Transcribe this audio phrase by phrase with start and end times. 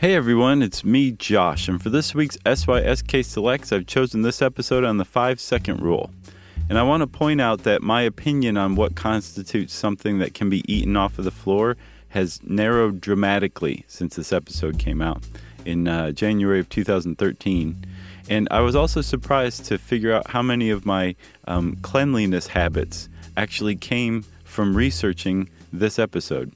[0.00, 4.82] Hey everyone, it's me, Josh, and for this week's SYSK Selects, I've chosen this episode
[4.82, 6.10] on the five second rule.
[6.70, 10.48] And I want to point out that my opinion on what constitutes something that can
[10.48, 11.76] be eaten off of the floor
[12.08, 15.22] has narrowed dramatically since this episode came out
[15.66, 17.84] in uh, January of 2013.
[18.30, 21.14] And I was also surprised to figure out how many of my
[21.46, 26.52] um, cleanliness habits actually came from researching this episode.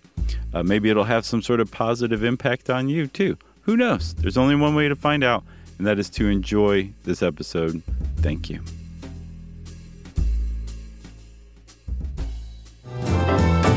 [0.53, 3.37] Uh, maybe it'll have some sort of positive impact on you too.
[3.63, 4.15] Who knows?
[4.15, 5.45] There's only one way to find out,
[5.79, 7.83] and that is to enjoy this episode.
[8.19, 8.61] Thank you.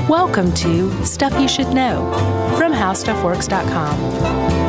[0.09, 2.11] Welcome to Stuff You Should Know
[2.57, 4.66] from HowStuffWorks.com.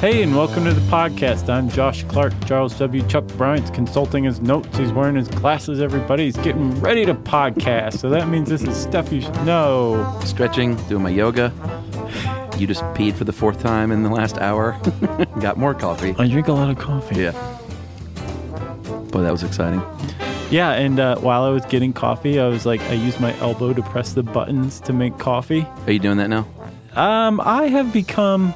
[0.00, 1.50] Hey, and welcome to the podcast.
[1.50, 2.32] I'm Josh Clark.
[2.46, 3.06] Charles W.
[3.06, 4.78] Chuck Bryant's consulting his notes.
[4.78, 6.24] He's wearing his glasses, everybody.
[6.24, 7.98] He's getting ready to podcast.
[7.98, 10.18] So that means this is stuff you should know.
[10.24, 11.52] stretching, doing my yoga.
[12.56, 14.80] You just peed for the fourth time in the last hour.
[15.40, 16.14] Got more coffee.
[16.18, 17.16] I drink a lot of coffee.
[17.16, 17.32] Yeah.
[19.10, 19.82] Boy, that was exciting.
[20.50, 23.74] Yeah, and uh, while I was getting coffee, I was like, I used my elbow
[23.74, 25.66] to press the buttons to make coffee.
[25.86, 26.48] Are you doing that now?
[26.94, 28.54] Um, I have become.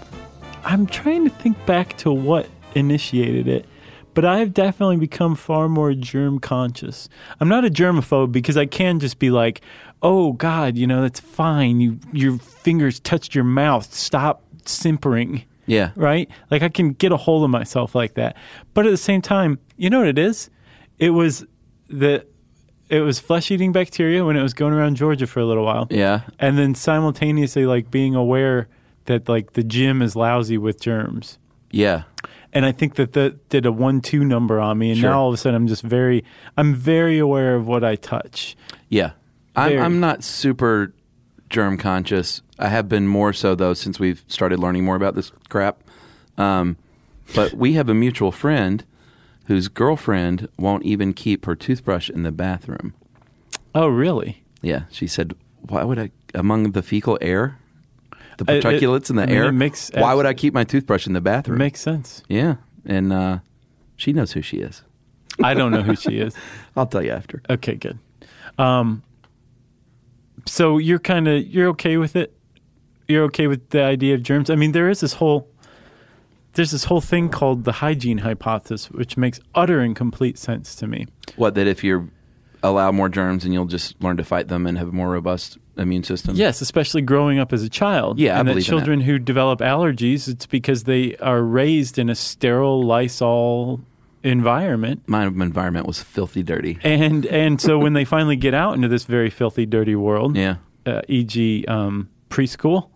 [0.65, 3.67] I'm trying to think back to what initiated it,
[4.15, 7.09] but I have definitely become far more germ conscious.
[7.41, 9.61] I'm not a germaphobe because I can just be like,
[10.03, 11.81] "Oh God, you know that's fine.
[11.81, 13.93] You your fingers touched your mouth.
[13.93, 15.91] Stop simpering." Yeah.
[15.97, 16.29] Right?
[16.51, 18.37] Like I can get a hold of myself like that.
[18.75, 20.51] But at the same time, you know what it is?
[20.99, 21.45] It was
[21.89, 22.27] the
[22.91, 25.87] it was flesh eating bacteria when it was going around Georgia for a little while
[25.91, 26.21] Yeah.
[26.39, 28.69] and then simultaneously like being aware
[29.07, 31.39] that like the gym is lousy with germs
[31.71, 32.03] Yeah.
[32.53, 35.11] and i think that that did a one-two number on me and Sure.
[35.11, 36.25] now all of a sudden i'm just very
[36.57, 38.57] i'm very aware of what i touch
[38.89, 39.13] Yeah.
[39.57, 40.93] I'm, I'm not super
[41.49, 42.43] germ conscious.
[42.59, 45.79] I have been more so, though, since we've started learning more about this crap.
[46.37, 46.77] Um,
[47.37, 48.85] but we have a mutual friend
[49.47, 52.95] whose girlfriend won't even keep her toothbrush in the bathroom.
[53.77, 54.85] oh really Yeah.
[54.91, 55.35] She said,
[55.69, 57.57] Why would I, among the fecal air?
[58.39, 59.45] The Uh, it- particulates in the air?
[59.45, 61.59] it makes why would I keep my toothbrush in the bathroom?
[61.59, 63.39] makes sense Yeah, and uh,
[63.97, 64.83] she knows who she is.
[65.43, 66.35] i don't know who she is
[66.77, 67.43] I'll tell you after.
[67.51, 67.99] okay good
[68.59, 69.03] um
[70.47, 72.37] so you're kind of you're okay with it
[73.09, 75.49] you're okay with the idea of germs i mean there is this whole
[76.55, 80.87] there's this whole thing called the hygiene hypothesis which makes utter and complete sense to
[80.87, 81.07] me
[81.37, 82.11] What that if you
[82.63, 86.05] allow more germs and you'll just learn to fight them and have more robust immune
[86.05, 86.37] system?
[86.37, 88.19] Yes, especially growing up as a child.
[88.19, 88.79] Yeah, I and that believe in that.
[88.81, 93.81] children who develop allergies, it's because they are raised in a sterile Lysol
[94.23, 95.03] environment.
[95.07, 96.79] My environment was filthy dirty.
[96.83, 100.57] And and so when they finally get out into this very filthy, dirty world, Yeah,
[100.87, 102.89] uh, e.g., um, preschool,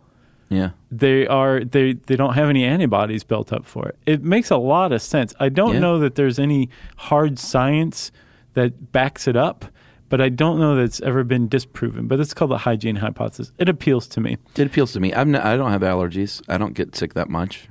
[0.49, 3.99] yeah, they are they they don't have any antibodies built up for it.
[4.07, 5.35] It makes a lot of sense.
[5.39, 5.81] I don't Yeah.
[5.81, 8.11] know that there's any hard science
[8.55, 9.67] that backs it up,
[10.09, 12.07] but I don't know that it's ever been disproven.
[12.09, 13.53] But it's called the hygiene hypothesis.
[13.59, 14.37] It appeals to me.
[14.57, 15.15] it appeals to me.
[15.15, 16.43] I'm not, I don't have allergies.
[16.49, 17.69] I don't get sick that much,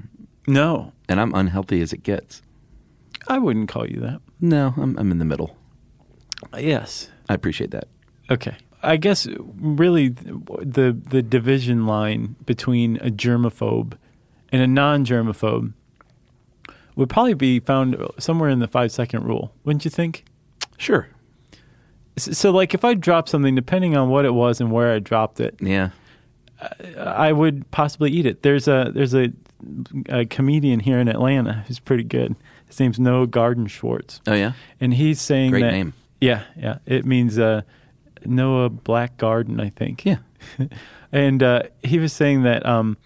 [0.47, 2.41] No, and I'm unhealthy as it gets.
[3.27, 4.21] I wouldn't call you that.
[4.39, 5.57] No, I'm, I'm in the middle.
[6.57, 7.09] Yes.
[7.27, 7.87] I appreciate that.
[8.29, 8.55] Okay.
[8.83, 9.27] I guess
[9.59, 13.97] really the the division line between a germaphobe
[14.51, 15.73] and a non-germaphobe
[16.95, 19.51] would probably be found somewhere in the 5 second rule.
[19.63, 20.25] Wouldn't you think?
[20.77, 21.09] Sure.
[22.17, 25.39] So like if I dropped something depending on what it was and where I dropped
[25.39, 25.89] it, Yeah.
[26.99, 28.41] I would possibly eat it.
[28.41, 29.31] There's a there's a,
[30.09, 32.35] a comedian here in Atlanta who's pretty good.
[32.65, 34.19] His name's Noah Gardenswartz.
[34.25, 34.53] Oh yeah.
[34.81, 35.93] And he's saying Great that name.
[36.19, 36.79] Yeah, yeah.
[36.87, 37.61] It means uh,
[38.25, 40.03] Noah Black Garden, I think.
[40.03, 40.17] Yeah.
[41.11, 42.97] and uh, he was saying that um,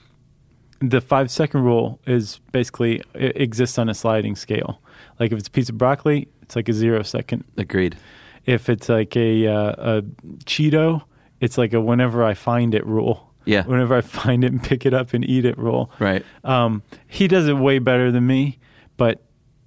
[0.80, 4.82] the five second rule is basically it exists on a sliding scale.
[5.20, 7.44] Like if it's a piece of broccoli, it's like a zero second.
[7.58, 7.98] Agreed.
[8.46, 10.02] If it's like a uh, a
[10.46, 11.04] Cheeto,
[11.40, 13.28] it's like a whenever I find it rule.
[13.46, 13.64] Yeah.
[13.66, 15.92] Whenever I find it and pick it up and eat it rule.
[16.00, 16.24] Right.
[16.44, 18.60] Um, he does it way better than me,
[18.98, 19.24] but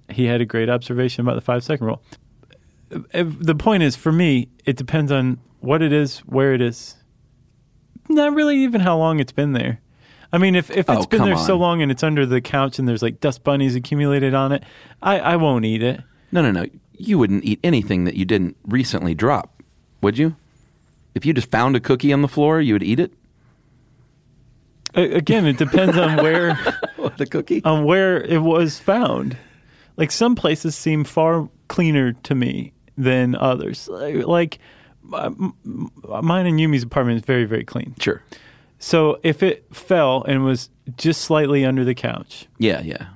[0.09, 2.01] he had a great observation about the five second rule.
[2.89, 6.95] The point is, for me, it depends on what it is, where it is,
[8.07, 9.81] not really even how long it's been there.
[10.31, 12.77] I mean, if, if it's Oh, been there so long and it's under the couch
[12.77, 14.63] and there's like dust bunnies accumulated on it,
[15.01, 16.01] I, I won't eat it.
[16.31, 16.65] No, no, no.
[16.97, 19.61] You wouldn't eat anything that you didn't recently drop,
[20.01, 20.35] would you?
[21.13, 23.13] If you just found a cookie on the floor, you would eat it.
[24.93, 26.57] Again, it depends on where
[27.19, 27.61] a cookie?
[27.65, 29.35] on where it was found.
[29.97, 33.89] Like some places seem far cleaner to me than others.
[33.89, 34.59] Like
[35.03, 35.53] mine
[36.45, 37.93] and Yumi's apartment is very very clean.
[37.99, 38.21] Sure.
[38.79, 43.07] So if it fell and was just slightly under the couch, Yeah, yeah.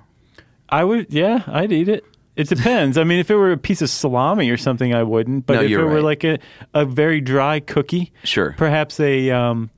[0.70, 1.12] I would.
[1.14, 2.04] Yeah, I'd eat it.
[2.40, 2.98] It depends.
[2.98, 5.46] I mean, if it were a piece of salami or something, I wouldn't.
[5.46, 6.04] But No, if it you're were right.
[6.04, 6.40] like a,
[6.74, 8.56] a very dry cookie, Sure.
[8.58, 9.70] perhaps a um,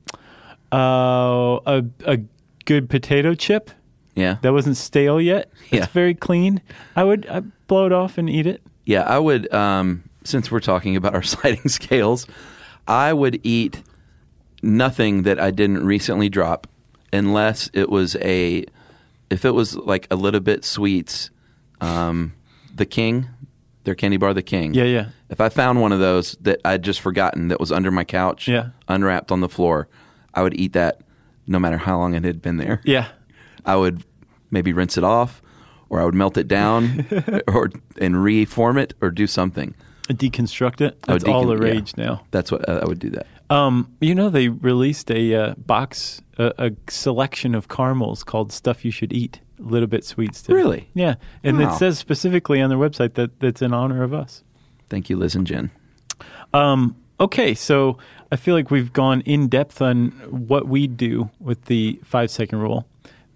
[0.72, 2.18] uh, a a
[2.64, 3.70] good potato chip
[4.14, 4.36] Yeah.
[4.42, 5.50] that wasn't stale yet.
[5.70, 5.82] Yeah.
[5.84, 6.60] It's very clean.
[6.96, 8.62] I would I'd blow it off and eat it.
[8.84, 9.52] Yeah, I would.
[9.52, 12.26] Um, since we're talking about our sliding scales,
[12.86, 13.82] I would eat
[14.62, 16.66] nothing that I didn't recently drop,
[17.12, 18.64] unless it was a,
[19.30, 21.30] if it was like a little bit sweets,
[21.80, 22.32] um,
[22.74, 23.28] the King,
[23.84, 24.74] their candy bar, the King.
[24.74, 25.06] Yeah, yeah.
[25.28, 28.48] If I found one of those that I'd just forgotten that was under my couch,
[28.48, 28.68] Yeah.
[28.88, 29.88] unwrapped on the floor,
[30.34, 31.00] I would eat that,
[31.46, 32.80] no matter how long it had been there.
[32.84, 33.08] Yeah.
[33.64, 34.04] I would
[34.50, 35.42] maybe rinse it off,
[35.88, 37.06] or I would melt it down,
[37.48, 37.70] or
[38.00, 39.74] and reform it, or do something.
[40.08, 41.00] Deconstruct it.
[41.02, 41.72] That's all the decon- yeah.
[41.72, 42.24] rage now.
[42.32, 43.10] That's what uh, I would do.
[43.10, 48.84] That Um, you know, they released a uh, box, a selection of caramels called "Stuff
[48.84, 50.56] You Should Eat." A little bit sweet still.
[50.56, 50.88] Really?
[50.94, 51.14] Yeah,
[51.44, 51.72] and Wow.
[51.74, 54.42] it says specifically on their website that that's in honor of us.
[54.88, 55.70] Thank you, Liz and Jen.
[56.52, 57.96] Um, okay, so
[58.30, 62.58] I feel like we've gone in depth on what we do with the five second
[62.60, 62.86] rule.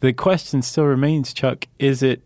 [0.00, 2.22] The question still remains, Chuck: Is it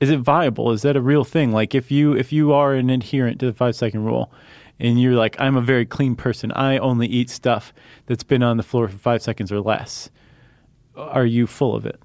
[0.00, 0.70] is it viable?
[0.70, 1.50] Is that a real thing?
[1.52, 4.30] Like, if you if you are an adherent to the five second rule,
[4.78, 7.72] and you're like, I'm a very clean person, I only eat stuff
[8.06, 10.10] that's been on the floor for five seconds or less.
[10.96, 12.00] Are you full of it?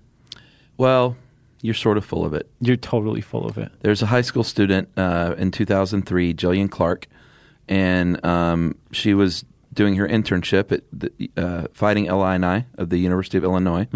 [0.77, 1.15] Well,
[1.63, 2.47] you're sort of full of it.
[2.59, 3.71] You're totally full of it.
[3.79, 7.07] There's a high school student uh, in 2003, Jillian Clark,
[7.69, 13.37] and um, she was doing her internship at the, uh, Fighting Illini of the University
[13.37, 13.87] of Illinois,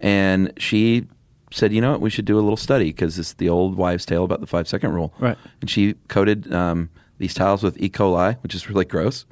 [0.00, 1.06] and she
[1.50, 2.02] said, "You know what?
[2.02, 4.68] We should do a little study because it's the old wives' tale about the five
[4.68, 5.38] second rule." Right.
[5.62, 7.88] And she coated um, these tiles with E.
[7.88, 9.24] coli, which is really gross,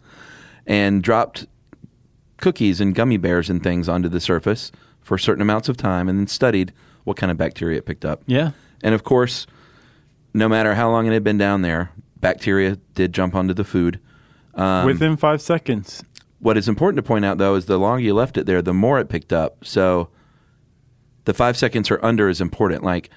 [0.66, 1.46] and dropped
[2.38, 4.72] cookies and gummy bears and things onto the surface
[5.02, 6.72] for certain amounts of time, and then studied
[7.04, 8.22] what kind of bacteria it picked up.
[8.26, 8.52] Yeah.
[8.82, 9.46] And of course,
[10.34, 14.00] no matter how long it had been down there, bacteria did jump onto the food.
[14.54, 16.02] Um, Within five seconds.
[16.40, 18.74] what is important to point out, though, is the longer you left it there, the
[18.74, 19.64] more it picked up.
[19.64, 20.08] So
[21.24, 22.82] the five seconds or under is important.
[22.82, 23.10] Like,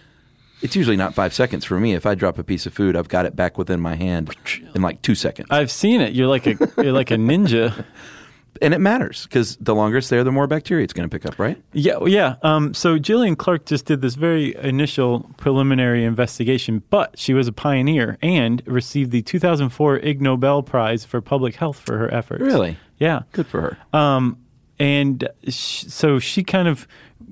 [0.61, 1.93] it's usually not five seconds for me.
[1.93, 4.33] If I drop a piece of food, I've got it back within my hand
[4.73, 5.47] in like two seconds.
[5.51, 6.13] I've seen it.
[6.13, 7.85] You're like a you're like a ninja.
[8.61, 11.25] and it matters because the longer it's there, the more bacteria it's going to pick
[11.25, 11.61] up, right?
[11.73, 12.35] Yeah, yeah.
[12.43, 17.51] Um, so Jillian Clark just did this very initial preliminary investigation, but she was a
[17.51, 22.41] pioneer and received the 2004 Ig Nobel Prize for Public Health for her efforts.
[22.41, 22.77] Really?
[22.99, 23.23] Yeah.
[23.31, 23.77] Good for her.
[23.97, 24.37] Um,
[24.79, 26.87] and sh- so she kind of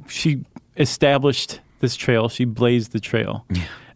[0.08, 0.46] she
[0.78, 2.30] established this trail.
[2.30, 3.46] She blazed the trail.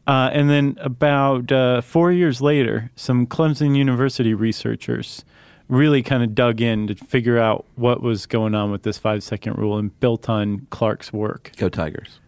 [0.07, 5.25] Uh, and then about uh, four years later, some Clemson University researchers
[5.67, 9.23] really kind of dug in to figure out what was going on with this five
[9.23, 11.51] second rule and built on Clark's work.
[11.57, 12.19] Go Tigers.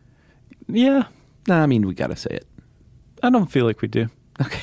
[0.68, 1.04] Yeah,
[1.48, 2.48] Nah, I mean, we got to say it.
[3.24, 4.10] I don't feel like we do.
[4.42, 4.62] Okay.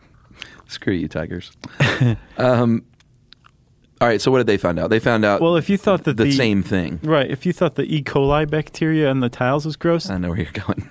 [0.68, 1.52] Screw you, Tigers.
[2.36, 2.84] um,
[4.00, 4.20] all right.
[4.20, 4.90] So what did they find out?
[4.90, 7.00] They found out Well, if you thought that the, the, same thing.
[7.02, 8.02] right, if you thought the E.
[8.02, 10.90] coli bacteria on the tiles was gross, I know where you're going.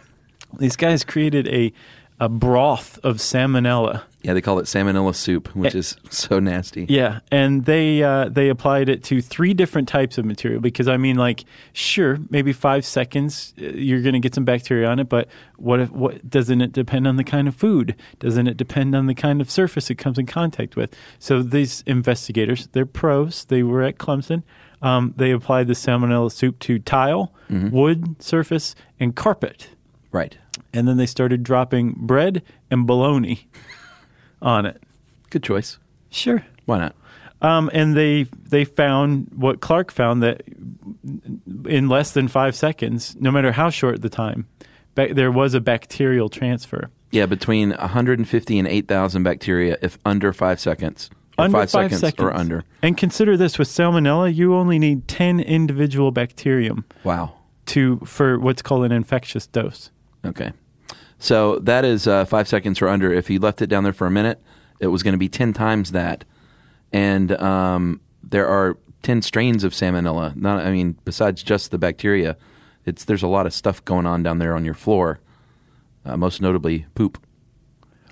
[0.58, 1.74] these guys created a
[2.20, 4.02] a broth of salmonella.
[4.28, 6.86] Yeah, they call it salmonella soup, which is so nasty.
[6.90, 10.98] Yeah, and they uh, they applied it to three different types of material because I
[10.98, 15.08] mean, like, sure, maybe five seconds uh, you're going to get some bacteria on it,
[15.08, 17.96] but what if what doesn't it depend on the kind of food?
[18.20, 20.94] Doesn't it depend on the kind of surface it comes in contact with?
[21.20, 23.46] So these investigators, they're pros.
[23.46, 24.44] They were at Clemson.
[24.82, 29.70] Um, they applied the salmonella soup to tile, wood surface, and carpet,
[30.12, 30.38] Right.
[30.74, 33.48] and then they started dropping bread and bologna
[34.42, 34.82] on it.
[35.30, 35.78] Good choice.
[36.10, 36.46] Sure.
[36.66, 36.96] Why not?
[37.42, 40.42] Um, and they they found what Clark found that
[41.66, 44.48] in less than five seconds, no matter how short the time,
[44.96, 46.90] ba- there was a bacterial transfer.
[47.12, 51.10] Yeah, between 150 and 8,000 bacteria if under five seconds.
[51.38, 52.64] Or under five, seconds, or under.
[52.82, 57.36] And consider this: with salmonella, you only need ten individual bacterium Wow.
[57.68, 59.92] to for what's called an infectious dose.
[60.26, 60.52] Okay.
[61.20, 63.12] So that is uh, five seconds or under.
[63.12, 64.42] If you left it down there for a minute,
[64.80, 66.24] it was going to be 10 times that.
[66.94, 70.36] And um, there are 10 strains of salmonella.
[70.36, 72.38] Not, I mean, besides just the bacteria,
[72.86, 75.20] it's there's a lot of stuff going on down there on your floor.
[76.06, 77.20] Uh, most notably, poop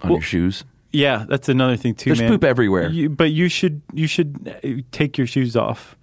[0.01, 0.63] on Well- your shoes.
[0.91, 2.11] Yeah, that's another thing too.
[2.11, 2.29] There's man.
[2.29, 2.89] poop everywhere.
[2.89, 5.97] You, but you should you should uh, take your shoes off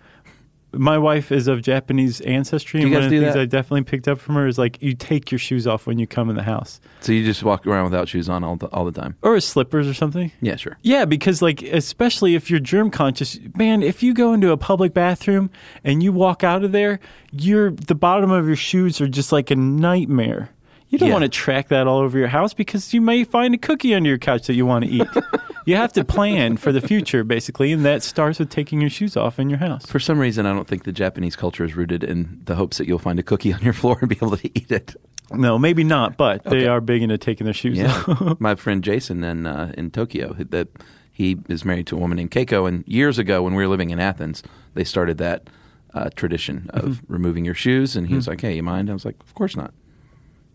[0.72, 3.40] my wife is of Japanese ancestry, and one of the things that?
[3.40, 6.06] I definitely picked up from her is like you take your shoes off when you
[6.06, 8.84] come in the house, So you just walk around without shoes on all the, all
[8.84, 9.16] the time?
[9.22, 10.32] or slippers or something.
[10.40, 10.78] Yeah, sure.
[10.82, 14.94] Yeah, because like especially if you're germ conscious, man, if you go into a public
[14.94, 15.50] bathroom
[15.84, 17.00] and you walk out of there,
[17.32, 20.50] you're the bottom of your shoes are just like a nightmare.
[20.88, 21.14] You don't Yeah.
[21.14, 24.08] want to track that all over your house because you may find a cookie under
[24.10, 25.08] your couch that you want to eat.
[25.66, 29.16] you have to plan for the future basically, and that starts with taking your shoes
[29.16, 29.86] off in your house.
[29.86, 32.86] For some reason, I don't think the Japanese culture is rooted in the hopes that
[32.86, 34.94] you'll find a cookie on your floor and be able to eat it.
[35.32, 38.38] No, maybe not, but they are big into taking their shoes off.
[38.40, 40.68] My friend Jason in uh, in Tokyo that
[41.10, 43.90] he is married to a woman named Keiko, and years ago when we were living
[43.90, 44.42] in Athens,
[44.74, 45.48] they started that
[45.94, 47.12] uh, tradition of Mm-hmm.
[47.12, 47.96] removing your shoes.
[47.96, 49.72] And he was like, "Hey, you mind?" I was like, "Of course not."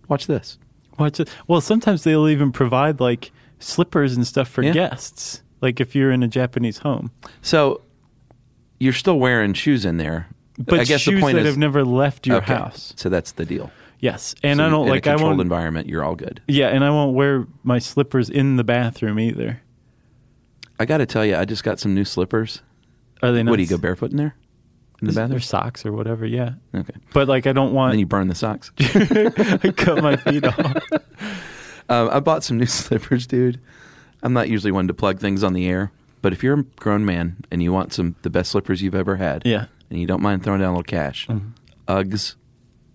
[0.10, 0.58] Watch this.
[1.00, 1.30] Watch it.
[1.48, 4.72] Well, sometimes they'll even provide like slippers and stuff for Yeah.
[4.74, 5.42] guests.
[5.62, 7.12] Like if you're in a Japanese home.
[7.42, 7.82] So
[8.80, 10.28] you're still wearing shoes in there,
[10.60, 12.94] But I guess shoes the point that is have never left your okay, house.
[12.96, 13.72] So that's the deal.
[14.00, 15.42] Yes, and So I don't in like a I controlled won't.
[15.42, 15.90] environment.
[15.90, 16.40] You're all good.
[16.48, 19.62] Yeah, and I won't wear my slippers in the bathroom either.
[20.80, 22.62] I got to tell you, I just got some new slippers.
[23.24, 23.42] Are they?
[23.42, 23.50] Nice?
[23.50, 24.36] What do you go barefoot in there
[25.02, 25.40] in the Or bathroom?
[25.40, 26.28] socks or whatever.
[26.28, 26.94] Yeah, Okay.
[27.14, 27.94] but like I don't want.
[27.94, 28.72] Then you burn the socks.
[28.80, 30.84] I cut my feet off.
[31.90, 33.60] Um, I bought some new slippers, dude.
[34.24, 35.92] I'm not usually one to plug things on the air,
[36.22, 39.16] but if you're a grown man and you want some the best slippers you've ever
[39.18, 39.58] had, Yeah.
[39.66, 39.74] Mm-hmm.
[39.92, 41.28] and you don't mind throwing down a little cash,
[41.88, 42.36] Uggs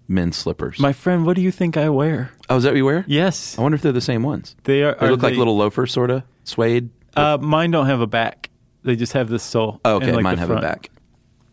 [0.08, 0.78] men's slippers.
[0.80, 2.32] My friend, what do you think I wear?
[2.50, 3.04] oh, is that what you wear?
[3.06, 4.56] Yes, I wonder if they're the same ones.
[4.64, 4.94] they are.
[4.98, 6.90] They are look like they- little loafers, sort of suede.
[7.16, 8.50] Uh, mine don't have a back.
[8.84, 9.80] They just have the sole.
[9.84, 10.64] Oh, okay, and, like, mine the have front.
[10.64, 10.90] a back,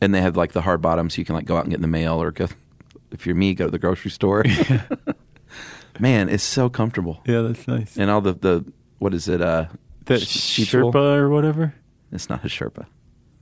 [0.02, 1.76] and they have like the hard bottoms, so you can like go out and get
[1.78, 2.48] in the mail, or go.
[3.12, 4.44] If you're me, go to the grocery store.
[6.00, 7.98] Man, it's so comfortable, Yeah, that's nice.
[7.98, 8.66] and all the the
[9.00, 9.42] what is it?
[9.42, 9.66] Uh,
[10.06, 11.74] The sh- Sherpa or whatever.
[12.12, 12.86] It's not a Sherpa.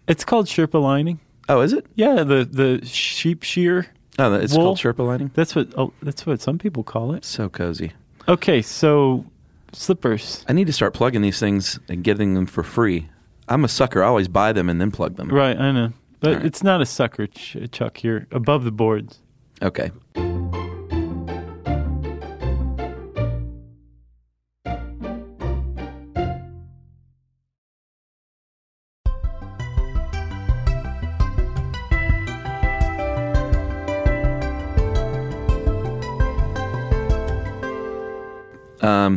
[0.07, 1.19] It's called Sherpa lining.
[1.49, 1.85] Oh, is it?
[1.95, 3.87] Yeah, the the sheep shear.
[4.19, 4.63] Oh, it's Wool?
[4.63, 5.31] called Sherpa lining.
[5.33, 7.23] That's what oh, that's what some people call it.
[7.25, 7.91] So cozy.
[8.27, 9.25] Okay, so
[9.73, 10.43] slippers.
[10.49, 13.09] I need to start plugging these things and getting them for free.
[13.47, 14.03] I'm a sucker.
[14.03, 15.29] I always buy them and then plug them.
[15.29, 15.93] Right, I know.
[16.19, 16.45] But right.
[16.45, 18.03] it's not a sucker, Ch- Chuck.
[18.03, 19.19] You're above the boards.
[19.61, 19.91] Okay.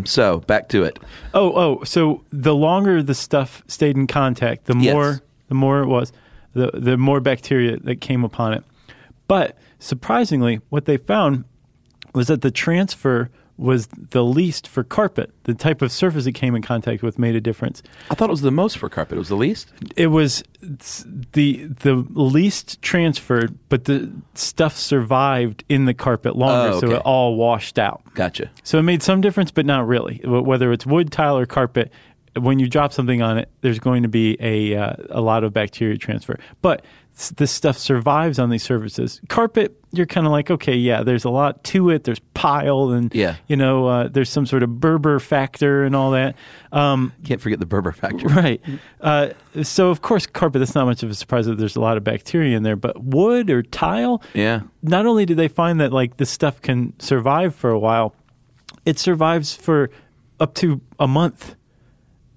[0.00, 0.98] Um, so back to it.
[1.34, 1.84] Oh, oh.
[1.84, 4.92] So the longer the stuff stayed in contact, the Yes.
[4.94, 6.12] more the more it was,
[6.54, 8.64] the the more bacteria that came upon it.
[9.28, 11.44] But surprisingly, what they found
[12.14, 13.30] was that the transfer
[13.60, 15.30] was the least for carpet.
[15.44, 17.82] The type of surface it came in contact with made a difference.
[18.10, 19.16] I thought it was the most for carpet.
[19.16, 19.70] It was the least.
[19.96, 26.80] It was the the least transferred, but the stuff survived in the carpet longer, Oh,
[26.80, 28.02] so it all washed out.
[28.14, 28.50] Gotcha.
[28.62, 30.20] So it made some difference, but not really.
[30.24, 31.92] Whether it's wood, tile, or carpet,
[32.38, 35.52] when you drop something on it, there's going to be a uh, a lot of
[35.52, 36.38] bacteria transfer.
[36.62, 36.84] But
[37.36, 39.20] this stuff survives on these surfaces.
[39.28, 42.04] Carpet, you're kind of like, okay, yeah, there's a lot to it.
[42.04, 43.34] There's pile, and Yeah.
[43.48, 46.36] you know, uh, there's some sort of Berber factor and all that.
[46.72, 48.26] Um, Can't forget the Berber factor.
[48.40, 48.60] Right.
[49.00, 49.30] Uh,
[49.62, 52.04] so, of course, carpet, that's not much of a surprise that there's a lot of
[52.04, 52.76] bacteria in there.
[52.76, 54.60] But wood or tile, Yeah.
[54.82, 58.14] not only do they find that like this stuff can survive for a while,
[58.86, 59.90] it survives for
[60.38, 61.56] up to a month.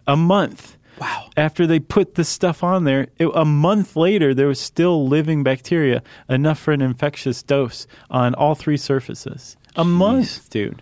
[0.08, 0.78] A month.
[1.00, 1.30] Wow.
[1.36, 5.44] After they put this stuff on there, it, a month later, there was still living
[5.44, 9.58] bacteria, enough for an infectious dose on all three surfaces.
[9.76, 10.82] A month, dude.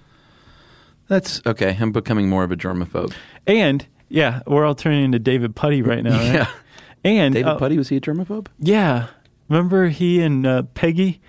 [1.08, 1.78] That's okay.
[1.80, 3.14] I'm becoming more of a germaphobe.
[3.48, 6.18] And yeah, we're all turning into David Puddy right now.
[6.18, 6.48] Right?
[7.04, 7.12] Yeah.
[7.12, 8.46] And David uh, Puddy was he a germaphobe?
[8.60, 9.08] Yeah.
[9.50, 11.20] Remember he and uh, Peggy,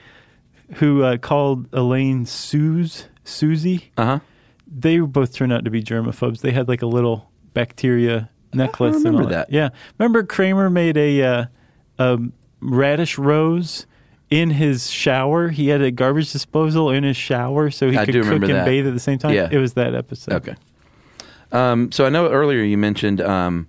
[0.74, 3.90] who uh, called Elaine Suze, Susie?
[3.96, 4.18] Uh huh.
[4.66, 6.40] They both turned out to be germaphobes.
[6.42, 8.96] They had like a little bacteria necklace.
[8.96, 9.50] and remember all that.
[9.50, 9.70] Yeah.
[9.98, 11.44] Remember Kramer made a, uh,
[11.98, 12.18] a
[12.60, 13.86] radish rose
[14.30, 15.48] in his shower?
[15.48, 18.64] He had a garbage disposal in his shower so he I could cook and that.
[18.64, 19.34] bathe at the same time.
[19.34, 19.48] Yeah.
[19.50, 20.34] It was that episode.
[20.34, 20.54] Okay.
[21.52, 23.68] Um, so I know earlier you mentioned um,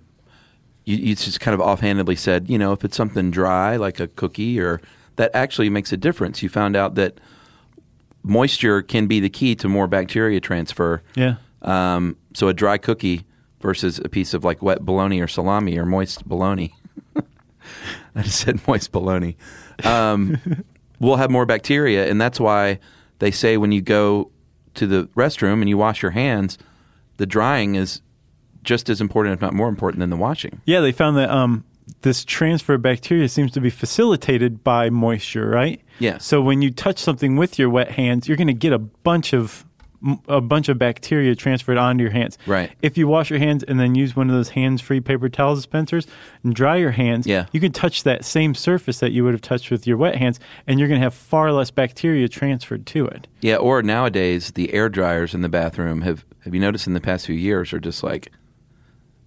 [0.86, 4.08] you, you just kind of offhandedly said, you know, if it's something dry like a
[4.08, 4.82] cookie or
[5.16, 6.42] that actually makes a difference.
[6.42, 7.20] You found out that
[8.24, 11.04] moisture can be the key to more bacteria transfer.
[11.16, 11.36] Yeah.
[11.62, 13.26] Um, so a dry cookie
[13.64, 16.76] versus a piece of like wet bologna or salami or moist bologna.
[18.16, 19.36] I just said moist bologna.
[19.84, 20.38] Um,
[21.00, 22.80] will have more bacteria, and that's why
[23.18, 24.30] they say when you go
[24.76, 26.58] to the restroom and you wash your hands,
[27.18, 28.02] the drying is
[28.64, 30.62] just as important, if not more important, than the washing.
[30.66, 31.64] Yeah, they found that um,
[32.02, 35.82] this transfer of bacteria seems to be facilitated by moisture, right?
[36.00, 36.18] Yeah.
[36.18, 39.34] So when you touch something with your wet hands, you're going to get a bunch
[39.34, 39.66] of
[40.28, 42.38] a bunch of bacteria transferred onto your hands.
[42.46, 42.72] Right.
[42.82, 46.08] If you wash your hands and then use one of those hands-free paper towel dispensers
[46.44, 47.46] and dry your hands, Yeah.
[47.52, 50.40] you can touch that same surface that you would have touched with your wet hands,
[50.68, 53.28] and you're going to have far less bacteria transferred to it.
[53.42, 57.00] Yeah, or nowadays the air dryers in the bathroom have have you noticed in the
[57.02, 58.30] past few years are just like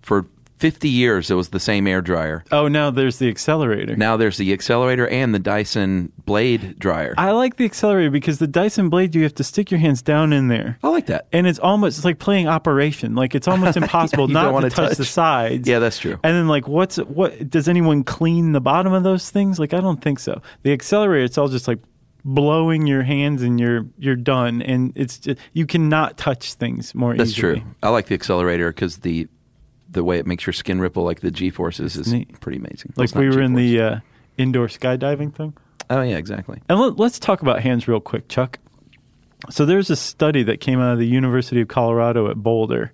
[0.02, 0.26] for
[0.58, 2.44] 50 years it was the same air dryer.
[2.50, 3.94] Oh, now there's the accelerator.
[3.96, 7.14] Now there's the accelerator and the Dyson blade dryer.
[7.18, 10.32] I like the accelerator because the Dyson blade, you have to stick your hands down
[10.32, 10.78] in there.
[10.82, 11.26] I like that.
[11.32, 13.14] And it's almost it's like playing Operation.
[13.14, 14.98] Like it's almost impossible you not to touch, touch.
[14.98, 15.68] the sides.
[15.68, 16.18] Yeah, that's true.
[16.22, 19.58] And then like what's what does anyone clean the bottom of those things?
[19.58, 20.40] Like I don't think so.
[20.62, 21.78] The accelerator it's all just like
[22.24, 27.14] blowing your hands and you're you're done and it's just, you cannot touch things more
[27.14, 27.60] That's easily.
[27.60, 27.68] true.
[27.82, 29.28] I like the accelerator because the
[29.96, 32.38] the way it makes your skin ripple like the G forces is neat.
[32.40, 32.92] pretty amazing.
[32.96, 33.70] Like not we were in G-force.
[33.72, 34.00] the uh,
[34.38, 35.54] indoor skydiving thing.
[35.90, 36.60] oh yeah, exactly.
[36.68, 38.58] And let, let's talk about hands real quick, Chuck.
[39.50, 42.92] So there's a study that came out of the University of Colorado at Boulder,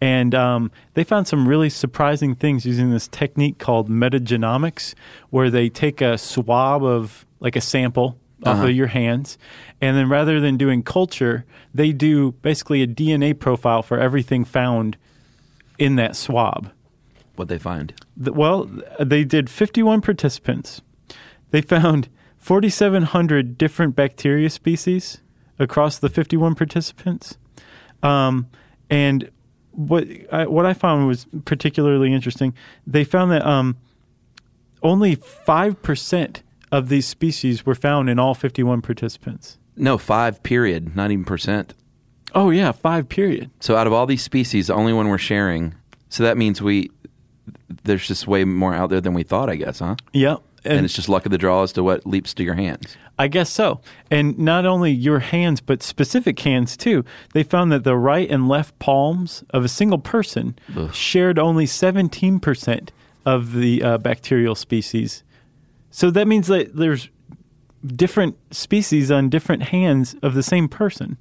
[0.00, 4.94] and um, they found some really surprising things using this technique called metagenomics,
[5.30, 8.64] where they take a swab of like a sample off Uh-huh.
[8.68, 9.36] of your hands,
[9.82, 14.96] and then rather than doing culture, they do basically a DNA profile for everything found
[15.80, 16.70] in that swab.
[17.34, 17.92] What they find.
[18.16, 18.70] The- Well,
[19.00, 20.82] they did 51 participants.
[21.50, 22.08] They found
[22.38, 25.20] 4,700 different bacteria species
[25.58, 27.36] across the 51 participants.
[28.02, 28.46] Um,
[28.88, 29.30] and
[29.72, 32.54] what I, what I found was particularly interesting.
[32.86, 33.76] They found that um,
[34.82, 39.58] only 5% of these species were found in all 51 participants.
[39.76, 41.74] No, five period, not even percent.
[42.34, 43.50] Oh, yeah, five period.
[43.60, 45.74] So out of all these species, the only one we're sharing.
[46.08, 46.90] So that means we
[47.84, 49.96] there's just way more out there than we thought, I guess, huh?
[50.12, 50.42] Yep.
[50.64, 52.96] And, it's just luck of the draw as to what leaps to your hands.
[53.18, 53.80] I guess so.
[54.10, 57.04] And not only your hands, but specific hands too.
[57.32, 60.92] They found that the right and left palms of a single person Ugh.
[60.94, 62.90] shared only 17%
[63.24, 65.22] of the uh, bacterial species.
[65.90, 67.08] So that means that there's
[67.86, 71.16] different species on different hands of the same person.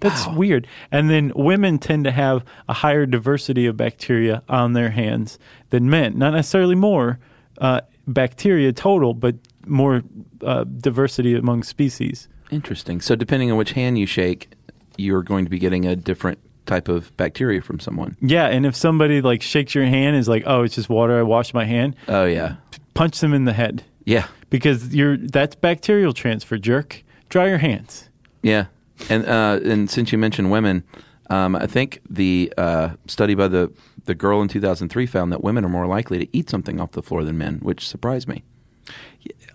[0.00, 0.66] That's weird.
[0.90, 5.38] And then women tend to have a higher diversity of bacteria on their hands
[5.70, 6.18] than men.
[6.18, 7.18] Not necessarily more
[7.58, 9.36] uh, bacteria total, but
[9.66, 10.02] more
[10.42, 12.28] uh, diversity among species.
[12.50, 13.00] Interesting.
[13.00, 14.52] So depending on which hand you shake,
[14.96, 18.16] you're going to be getting a different type of bacteria from someone.
[18.20, 21.18] Yeah, and if somebody like shakes your hand, is like, "Oh, it's just water.
[21.18, 22.56] I washed my hand." Oh yeah.
[22.94, 24.26] Punch them in the head Yeah.
[24.50, 26.58] because you're that's bacterial transfer.
[26.58, 27.02] Jerk.
[27.28, 28.08] Dry your hands.
[28.42, 28.66] Yeah,
[29.08, 30.84] and uh, and since you mentioned women,
[31.30, 33.72] um, I think the uh, study by the
[34.04, 37.02] the girl in 2003 found that women are more likely to eat something off the
[37.02, 38.42] floor than men, which surprised me.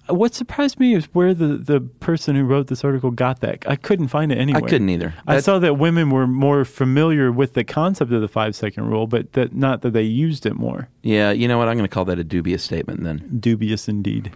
[0.07, 3.67] What surprised me is where the, the person who wrote this article got that.
[3.67, 4.63] I couldn't find it anywhere.
[4.63, 5.15] I couldn't either.
[5.25, 9.07] I saw that women were more familiar with the concept of the five second rule,
[9.07, 10.89] but that not that they used it more.
[11.01, 11.67] Yeah, you know what?
[11.67, 13.37] I'm going to call that a dubious statement then.
[13.39, 14.31] Dubious indeed.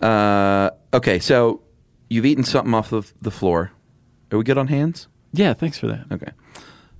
[0.00, 1.62] Uh, okay, so
[2.10, 3.70] you've eaten something off the, the floor.
[4.32, 5.08] Are we good on hands?
[5.32, 6.06] Yeah, thanks for that.
[6.12, 6.30] Okay.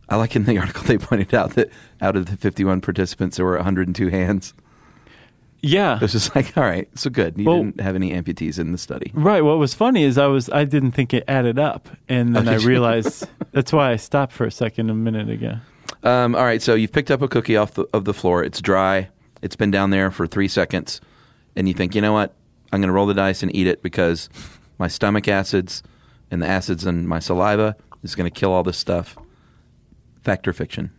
[0.09, 3.45] I like in the article they pointed out that out of the 51 participants, there
[3.47, 4.55] were 102 hands.
[5.61, 5.97] Yeah.
[5.97, 7.37] It was just like, all right, so good.
[7.37, 9.11] You Well- didn't have any amputees in the study.
[9.15, 9.43] Right.
[9.43, 12.53] What was funny is I was I didn't think it added up, and then Oh,
[12.53, 15.55] I realized that's why I stopped for a second a minute ago.
[16.05, 18.45] Um, all right, so you've picked up a cookie off the, of the floor.
[18.45, 19.09] It's dry.
[19.43, 21.01] It's been down there for three seconds,
[21.57, 22.35] and you think, you know what?
[22.73, 24.29] I'm going to roll the dice and eat it because
[24.79, 25.83] my stomach acids
[26.31, 29.17] and the acids in my saliva is going to kill all this stuff.
[30.23, 30.91] Fact or fiction?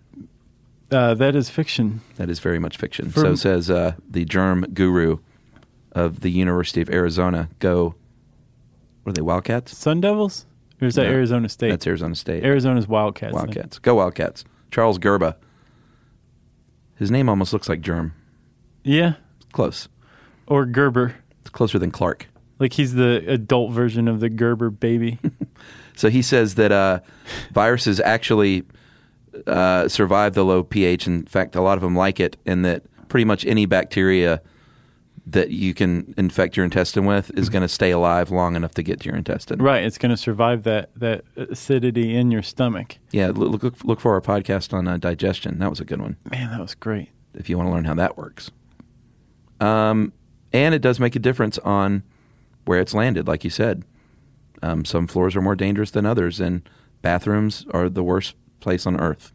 [0.92, 2.02] Uh, that is fiction.
[2.16, 3.10] That is very much fiction.
[3.12, 5.20] For- so says uh, the germ guru
[5.92, 7.50] of the University of Arizona.
[7.60, 7.96] Go.
[9.04, 9.22] What are they?
[9.22, 9.78] Wildcats.
[9.78, 10.46] Sun Devils,
[10.82, 11.70] or is that No, Arizona State?
[11.70, 12.44] That's Arizona State.
[12.44, 13.34] Arizona's Wildcats.
[13.36, 13.46] then.
[13.46, 13.80] Wildcats.
[13.80, 14.44] Go Wildcats.
[14.72, 15.36] Charles Gerba.
[16.96, 18.14] His name almost looks like germ.
[18.84, 19.14] Yeah,
[19.54, 19.88] Close.
[20.48, 21.16] or Gerber.
[21.42, 22.28] It's closer than Clark.
[22.60, 25.18] Like he's the adult version of the Gerber baby.
[25.96, 27.02] So he says that uh,
[27.52, 28.64] viruses actually
[29.46, 31.08] uh, survive the low pH.
[31.08, 34.42] In fact, a lot of them like it, and that pretty much any bacteria
[35.28, 38.82] that you can infect your intestine with is going to stay alive long enough to
[38.82, 39.62] get to your intestine.
[39.62, 39.84] right.
[39.84, 42.98] It's going to survive that that acidity in your stomach.
[43.12, 45.60] Yeah, look, look, look for our podcast on uh, digestion.
[45.60, 47.10] That was a good one Man, that was great.
[47.34, 48.52] if you want to learn how that works.
[49.60, 50.14] Um,
[50.54, 52.04] and it does make a difference on
[52.70, 53.84] where it's landed, like you said.
[54.62, 56.62] Um, some floors are more dangerous than others, and
[57.02, 59.32] bathrooms are the worst place on earth.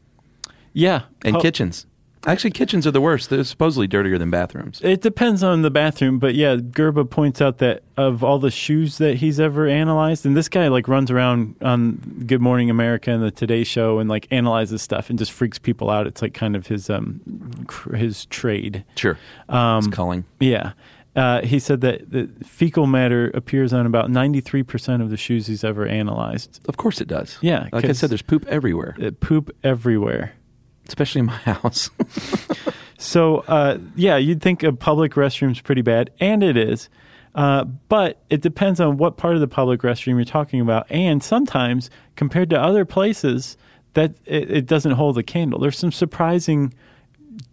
[0.73, 1.03] Yeah.
[1.25, 1.85] And Pu- kitchens.
[2.27, 3.31] Actually, kitchens are the worst.
[3.31, 4.81] They're supposedly dirtier than bathrooms.
[4.85, 8.99] It depends on the bathroom, but yeah, Gerba points out that of all the shoes
[8.99, 11.97] that he's ever analyzed, and this guy like runs around on
[12.29, 15.91] Good Morning America and the Today Show and like analyzes stuff and just freaks people
[15.91, 16.07] out.
[16.07, 17.21] It's like kind of his um
[17.67, 18.85] cr- his trade.
[18.95, 19.19] Sure.
[19.49, 20.25] Um, it's culling.
[20.39, 20.75] Yeah.
[21.17, 25.63] Uh, he said that the fecal matter appears on about 93% of the shoes he's
[25.63, 26.61] ever analyzed.
[26.69, 27.39] Of course it does.
[27.41, 30.33] Yeah, Like I said, there's poop everywhere, It poop everywhere.
[30.89, 31.91] especially in my house.
[32.97, 36.89] So, uh, yeah, you'd think a public restroom's pretty bad, and it is.
[37.35, 40.87] Uh, but it depends on what part of the public restroom you're talking about.
[40.91, 43.59] And sometimes, compared to other places,
[43.93, 45.59] that it, it doesn't hold a candle.
[45.59, 46.73] There's some surprising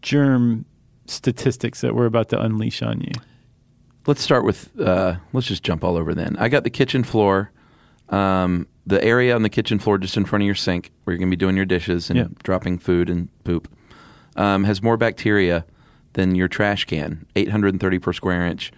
[0.01, 0.63] germ
[1.07, 3.11] statistics that we're about to unleash on you.
[4.07, 6.35] Let's start with uh, let's just jump all over then.
[6.39, 7.51] I got the kitchen floor,
[8.09, 11.19] um, the area on the kitchen floor just in front of your sink where you're
[11.19, 12.27] going to be doing your dishes and Yeah.
[12.43, 13.67] dropping food and poop
[14.35, 15.65] um, has more bacteria
[16.13, 18.71] than your trash can, 830 per square inch,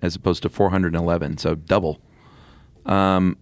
[0.00, 2.00] as opposed to 411, so double.
[2.86, 3.36] Um,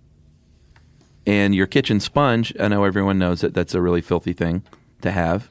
[1.26, 4.62] and your kitchen sponge, I know everyone knows that that's a really filthy thing
[5.02, 5.48] to have.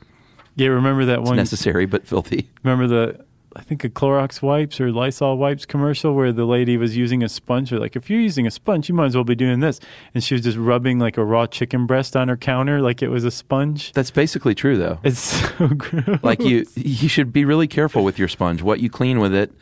[0.56, 1.36] Yeah, remember that It's one?
[1.38, 2.50] necessary, but filthy.
[2.64, 3.25] Remember the,
[3.58, 7.30] I think a Clorox wipes or Lysol wipes commercial where the lady was using a
[7.30, 7.70] sponge.
[7.70, 9.80] They're like, if you're using a sponge, you might as well be doing this.
[10.14, 13.08] And she was just rubbing like a raw chicken breast on her counter like it
[13.08, 13.94] was a sponge.
[13.94, 15.00] That's basically true, though.
[15.04, 16.20] It's so gross.
[16.22, 19.54] like you you should be really careful with your sponge what you clean with it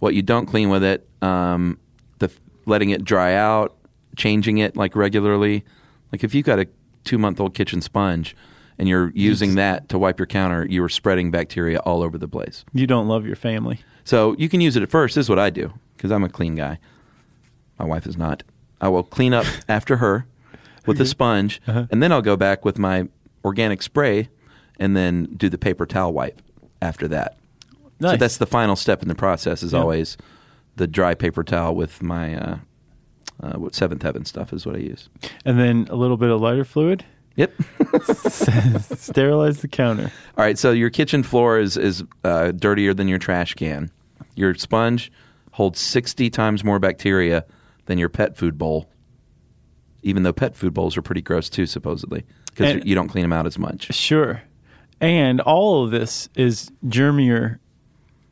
[0.00, 1.78] what you don't clean with it um,
[2.18, 2.30] the
[2.66, 3.76] letting it dry out
[4.16, 5.64] changing it like regularly
[6.12, 6.66] like if you've got a
[7.04, 8.34] two month old kitchen sponge
[8.78, 12.28] and you're using that to wipe your counter you are spreading bacteria all over the
[12.28, 13.80] place You don't love your family.
[14.04, 16.28] so you can use it at first this is what i do because i'm a
[16.28, 16.78] clean guy
[17.78, 18.42] my wife is not
[18.80, 20.26] i will clean up after her
[20.86, 21.86] with a sponge Uh-huh.
[21.90, 23.08] and then i'll go back with my
[23.44, 24.28] organic spray
[24.78, 26.40] and then do the paper towel wipe
[26.82, 27.36] after that
[28.00, 29.62] so that's the final step in the process.
[29.62, 29.78] Is Yeah.
[29.80, 30.18] always
[30.76, 32.58] the dry paper towel with my uh,
[33.42, 35.08] uh, what Seventh Heaven stuff is what I use.
[35.46, 37.06] And then a little bit of lighter fluid.
[37.36, 37.52] Yep.
[38.96, 40.10] Sterilize the counter.
[40.36, 40.58] All right.
[40.58, 43.90] So your kitchen floor is is uh, dirtier than your trash can.
[44.34, 45.12] Your sponge
[45.52, 47.44] holds sixty times more bacteria
[47.86, 48.88] than your pet food bowl.
[50.02, 53.22] Even though pet food bowls are pretty gross too, supposedly, because And- you don't clean
[53.22, 53.92] them out as much.
[53.94, 54.42] Sure.
[55.00, 57.58] And all of this is germier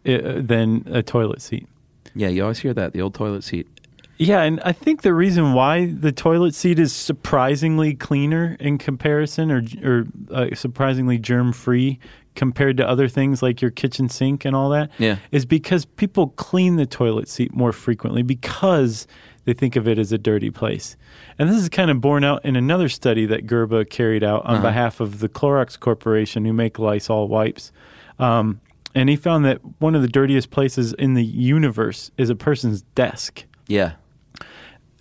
[0.07, 1.69] uh, than a toilet seat.
[2.15, 3.69] Yeah, you always hear that the old toilet seat.
[4.17, 9.51] Yeah, and I think the reason why the toilet seat is surprisingly cleaner in comparison,
[9.51, 11.99] or or uh, surprisingly germ free
[12.37, 15.17] compared to other things like your kitchen sink and all that, Yeah.
[15.31, 19.07] is because people clean the toilet seat more frequently because
[19.45, 20.97] they think of it as a dirty place.
[21.39, 24.63] And this is kind of borne out in another study that Gerba carried out on
[24.63, 27.71] behalf of the Clorox Corporation, who make Lysol wipes.
[28.19, 28.61] Um,
[28.97, 32.83] and he found that one of the dirtiest places in the universe is a person's
[32.97, 33.93] desk Yeah.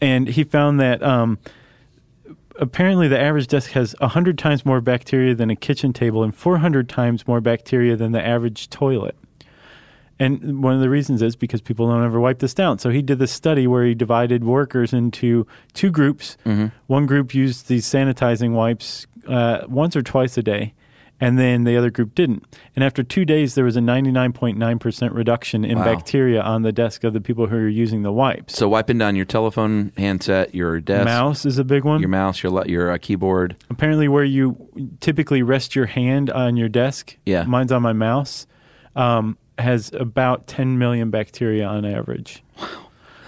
[0.03, 1.39] And he found that um,
[2.57, 6.89] apparently the average desk has 100 times more bacteria than a kitchen table and 400
[6.89, 9.15] times more bacteria than the average toilet.
[10.19, 12.79] And one of the reasons is because people don't ever wipe this down.
[12.79, 16.37] So he did this study where he divided workers into two groups.
[16.87, 20.73] One group used these sanitizing wipes uh, once or twice a day,
[21.21, 22.43] and then the other group didn't.
[22.75, 25.85] And after two days, there was a 99.9% reduction in Wow.
[25.85, 28.55] bacteria on the desk of the people who are using the wipes.
[28.57, 31.99] So wiping down your telephone, handset, your desk, Mouse is a big one.
[32.01, 33.55] your mouse, your your uh, keyboard.
[33.69, 34.57] Apparently, where you
[34.99, 37.43] typically rest your hand on your desk, Yeah.
[37.43, 38.47] mine's on my mouse,
[38.95, 42.43] um, has about 10 million bacteria on average.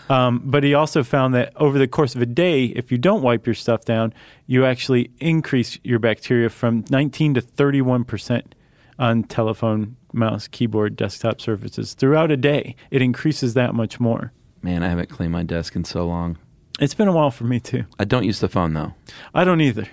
[0.10, 3.22] Um, but he also found that over the course of a day, if you don't
[3.22, 4.14] wipe your stuff down,
[4.46, 8.56] you actually increase your bacteria from 19 to 31 percent
[8.98, 12.76] on telephone, mouse, keyboard, desktop surfaces throughout a day.
[12.92, 14.32] It increases that much more.
[14.62, 16.38] Man, I haven't cleaned my desk in so long.
[16.80, 17.86] It's been a while for me too.
[18.00, 18.94] I don't use the phone though.
[19.34, 19.88] I don't either.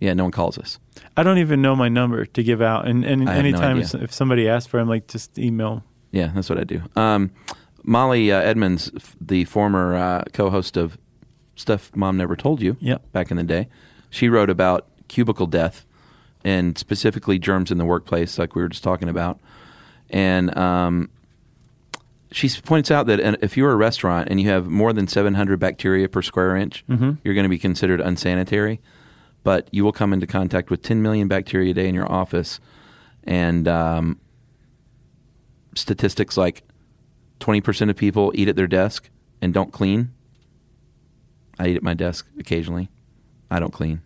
[0.00, 0.78] Yeah, no one calls us.
[1.16, 2.88] I don't even know my number to give out.
[2.88, 3.90] And, and I have no anytime idea.
[3.94, 5.84] if, if somebody asks for it, I'm like, just email.
[6.10, 6.82] Yeah, that's what I do.
[6.96, 7.30] Um,
[7.82, 8.90] Molly uh, Edmonds,
[9.20, 10.98] the former uh, co-host of
[11.56, 13.12] Stuff Mom Never Told You, Yep.
[13.12, 13.68] back in the day,
[14.10, 15.84] she wrote about cubicle death
[16.44, 19.38] and specifically germs in the workplace, like we were just talking about.
[20.08, 21.10] And um,
[22.32, 26.08] she points out that if you're a restaurant and you have more than 700 bacteria
[26.08, 26.84] per square inch,
[27.24, 28.80] you're going to be considered unsanitary.
[29.42, 32.60] But you will come into contact with 10 million bacteria a day in your office,
[33.24, 34.18] and um,
[35.74, 36.62] statistics like
[37.40, 39.10] 20% of people eat at their desk
[39.42, 40.12] and don't clean.
[41.58, 42.88] I eat at my desk occasionally.
[43.50, 44.02] I don't clean.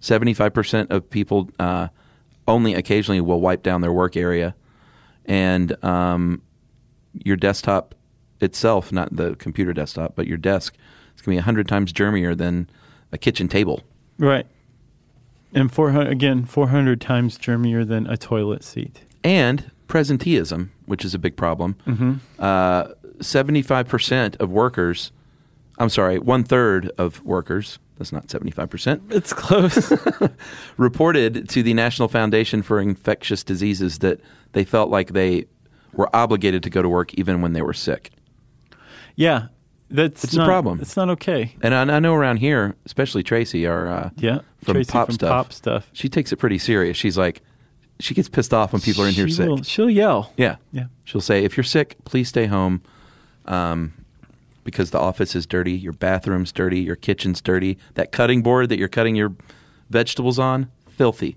[0.00, 1.88] 75% of people uh,
[2.46, 4.54] only occasionally will wipe down their work area,
[5.26, 6.40] and um,
[7.12, 7.94] your desktop
[8.40, 10.74] itself, not the computer desktop, but your desk,
[11.16, 12.70] is going to be hundred times germier than
[13.12, 13.82] a kitchen table.
[14.18, 14.46] Right.
[15.52, 19.02] And 400 again, 400 times germier than a toilet seat.
[19.24, 21.76] and presenteeism, which is a big problem.
[22.38, 22.88] Uh,
[23.20, 25.10] Seventy-five percent of workers,
[25.78, 27.80] I'm sorry, one third of workers.
[27.96, 29.02] That's not seventy-five percent.
[29.10, 29.92] It's close.
[30.76, 34.20] Reported to the National Foundation for Infectious Diseases that
[34.52, 35.46] they felt like they
[35.94, 38.10] were obligated to go to work even when they were sick.
[39.16, 39.48] yeah.
[39.90, 40.80] That's It's a problem.
[40.82, 41.56] It's not okay.
[41.62, 44.40] And I, I know around here, especially Tracy, our uh, Yeah.
[44.62, 45.88] from Tracy pop from stuff, Pop stuff.
[45.94, 46.94] she takes it pretty serious.
[46.94, 47.40] She's like,
[48.00, 49.48] she gets pissed off when people are in here She sick.
[49.48, 50.32] will- she'll yell.
[50.36, 50.56] Yeah.
[50.72, 50.84] Yeah.
[51.04, 52.80] She'll say, if you're sick, please stay home
[53.46, 53.92] um,
[54.64, 57.78] because the office is dirty, your bathroom's dirty, your kitchen's dirty.
[57.94, 59.34] That cutting board that you're cutting your
[59.90, 61.36] vegetables on, filthy.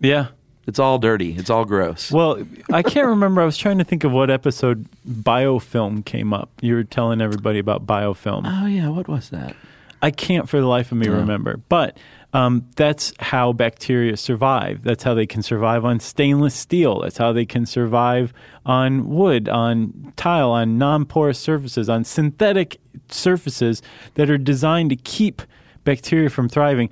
[0.00, 0.28] Yeah.
[0.66, 1.34] It's all dirty.
[1.36, 2.12] It's all gross.
[2.12, 3.40] Well, I can't remember.
[3.40, 6.50] I was trying to think of what episode biofilm came up.
[6.60, 8.42] You were telling everybody about biofilm.
[8.46, 8.88] oh, yeah.
[8.88, 9.56] What was that?
[10.02, 11.14] I can't for the life of me No.
[11.14, 11.56] remember.
[11.68, 11.98] But
[12.32, 14.82] um, that's how bacteria survive.
[14.84, 17.00] That's how they can survive on stainless steel.
[17.00, 18.32] That's how they can survive
[18.64, 23.82] on wood, on tile, on non porous surfaces, on synthetic surfaces
[24.14, 25.42] that are designed to keep
[25.84, 26.88] bacteria from thriving.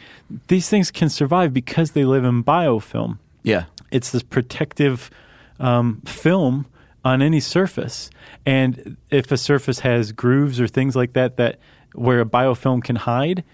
[0.48, 3.64] These things can survive because they live in biofilm Yeah.
[3.92, 5.10] it's this protective
[5.60, 6.66] um, film
[7.04, 8.10] on any surface
[8.44, 11.58] and if a surface has grooves or things like that that
[11.94, 13.44] where a biofilm can hide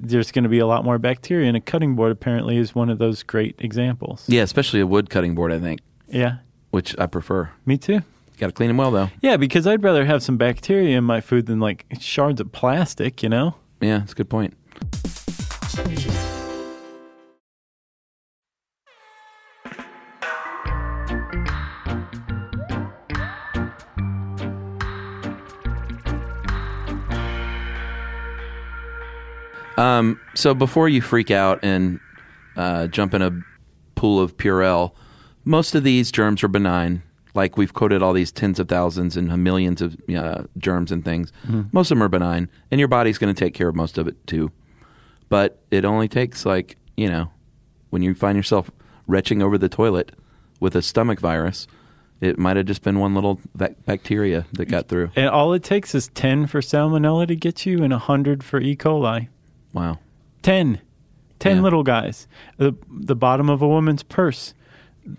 [0.00, 2.90] there's going to be a lot more bacteria and a cutting board apparently is one
[2.90, 6.36] of those great examples Yeah, especially a wood cutting board, I think, yeah
[6.70, 7.50] which I prefer.
[7.66, 8.00] me too
[8.38, 9.10] Got to clean them well, though.
[9.22, 13.22] yeah because i'd rather have some bacteria in my food than like shards of plastic
[13.22, 14.54] you know Yeah, that's a good point.
[29.76, 32.00] Um, so before you freak out and
[32.56, 33.32] uh, jump in a
[33.94, 34.92] pool of Purell,
[35.44, 37.02] most of these germs are benign.
[37.34, 41.32] Like we've quoted all these tens of thousands and millions of uh, germs and things.
[41.72, 44.06] Most of them are benign, and your body's going to take care of most of
[44.06, 44.52] it too.
[45.28, 47.30] But it only takes like you know,
[47.90, 48.70] when you find yourself
[49.08, 50.12] retching over the toilet
[50.60, 51.66] with a stomach virus,
[52.20, 53.40] it might have just been one little
[53.84, 55.10] bacteria that got through.
[55.16, 58.76] and all it takes is 10 for salmonella to get you and 100 for e
[58.76, 59.26] coli
[59.74, 59.98] Wow.
[60.42, 60.80] 10
[61.40, 61.62] 10 Yeah.
[61.62, 62.26] little guys.
[62.56, 64.54] The the bottom of a woman's purse.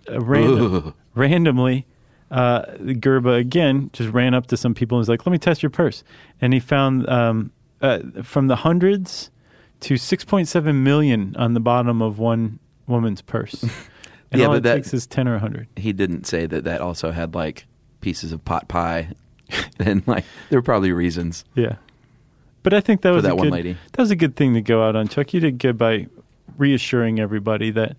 [0.10, 1.86] Uh, random, randomly
[2.32, 5.62] uh, gerba again just ran up to some people and was like let me test
[5.62, 6.04] your purse.
[6.42, 9.30] And he found um, uh, from the hundreds
[9.82, 13.64] to 6.7 million on the bottom of one woman's purse.
[14.32, 16.64] And Yeah, all but it that- takes is 10 or 100 he didn't say that
[16.64, 17.68] that also had like
[18.02, 19.10] pieces of pot pie
[19.80, 21.46] and like there were probably reasons.
[21.54, 21.76] Yeah
[22.66, 23.78] but i think that was that a one good, lady.
[23.94, 25.34] that was a good thing to go out on chuck.
[25.34, 26.08] You did good by
[26.58, 27.96] reassuring everybody that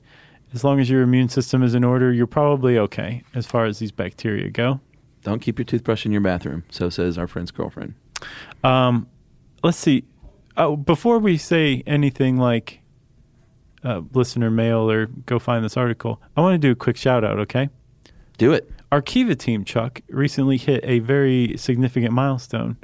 [0.52, 3.78] as long as your immune system is in order you're probably okay as far as
[3.78, 4.80] these bacteria go.
[5.22, 7.94] Don't keep your toothbrush in your bathroom so says our friend's girlfriend.
[8.64, 9.06] Um,
[9.62, 10.04] let's see.
[10.56, 12.80] Oh, before we say anything like
[13.84, 17.22] uh, listener mail or go find this article i want to do a quick shout
[17.24, 17.68] out okay?
[18.36, 18.70] Do it.
[18.92, 22.76] Our kiva team chuck recently hit a very significant milestone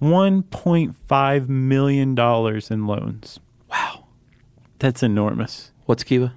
[0.00, 3.38] 1.5 million dollars in loans.
[3.70, 4.06] Wow.
[4.78, 5.72] That's enormous.
[5.86, 6.34] What's kiva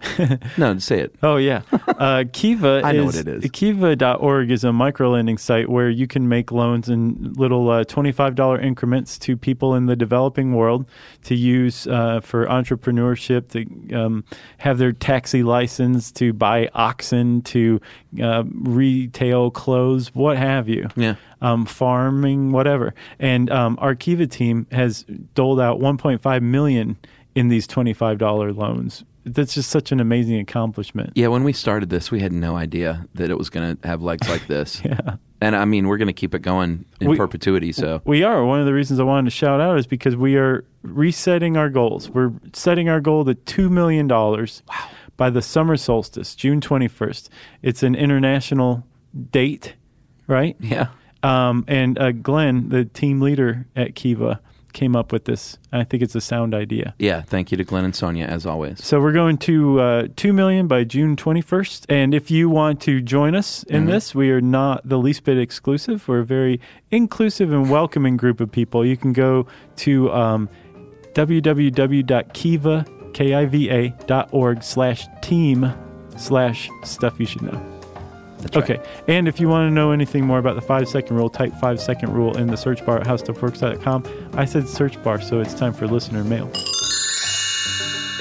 [0.58, 2.82] no say it Oh yeah, uh, Kiva.
[2.84, 3.50] I know is, what it is.
[3.50, 8.60] Kiva.org is a microlending site where you can make loans in little uh, twenty-five dollar
[8.60, 10.86] increments to people in the developing world
[11.24, 14.24] to use uh, for entrepreneurship, to um,
[14.58, 17.80] have their taxi license, to buy oxen, to
[18.22, 22.94] uh, retail clothes, what have you yeah um, farming, whatever.
[23.18, 25.04] And um, our Kiva team has
[25.34, 26.96] doled out 1.5 million
[27.34, 29.04] in these $25 loans.
[29.26, 31.10] That's just such an amazing accomplishment.
[31.16, 34.00] yeah when we started this we had no idea that it was going to have
[34.02, 35.16] legs like this Yeah.
[35.40, 38.44] and i mean we're going to keep it going in We- perpetuity so We are.
[38.44, 41.68] One of the reasons I wanted to shout out is because we are resetting our
[41.68, 42.08] goals.
[42.08, 44.06] We're setting our goal to $2 million
[45.16, 47.28] by the summer solstice, June 21st.
[47.62, 48.84] It's an international
[49.32, 49.74] date,
[50.28, 50.54] right?
[50.60, 50.88] yeah
[51.22, 54.40] Um, and uh, Glenn, the team leader at Kiva,
[54.76, 55.56] came up with this.
[55.72, 56.94] I think it's a sound idea.
[56.98, 60.32] yeah thank you to glenn and sonia as always So we're going to uh, two
[60.32, 61.86] million by June twenty first.
[61.88, 65.38] And if you want to join us in this, we are not the least bit
[65.38, 66.06] exclusive.
[66.08, 66.60] We're a very
[66.90, 68.84] inclusive and welcoming group of people.
[68.84, 70.48] You can go to um,
[71.14, 72.22] www.kiva.org
[74.62, 75.72] slash team
[76.16, 77.75] slash stuff you should know.
[78.52, 78.78] That's right.
[78.78, 78.90] Okay.
[79.08, 81.80] And if you want to know anything more about the five second rule, type five
[81.80, 84.30] second rule in the search bar at howstuffworks.com.
[84.34, 86.50] I said search bar, so it's time for listener mail.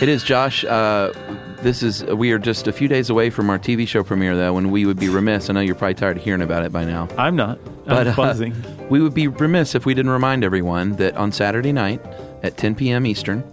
[0.02, 0.66] It is, Josh.
[0.66, 1.14] Uh,
[1.62, 4.58] this is we are just a few days away from our TV show premiere, though,
[4.58, 5.50] and we would be remiss.
[5.50, 7.08] I know you're probably tired of hearing about it by now.
[7.18, 7.60] I'm not.
[7.86, 8.54] But, I'm uh, buzzing.
[8.90, 12.02] We would be remiss if we didn't remind everyone that on Saturday night
[12.44, 13.06] at 10 p.m.
[13.06, 13.44] Eastern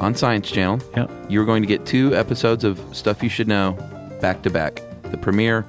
[0.00, 1.10] on Science Channel, Yep.
[1.28, 3.72] you're going to get two episodes of Stuff You Should Know
[4.20, 4.82] back to back.
[5.04, 5.64] The premiere,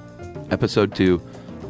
[0.54, 1.20] episode two,